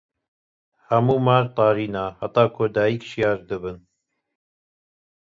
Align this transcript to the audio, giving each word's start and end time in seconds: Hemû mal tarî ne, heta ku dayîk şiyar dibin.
Hemû 0.87 1.15
mal 1.25 1.45
tarî 1.57 1.87
ne, 1.93 2.05
heta 2.19 2.45
ku 2.55 2.63
dayîk 2.75 3.03
şiyar 3.11 3.39
dibin. 3.49 3.77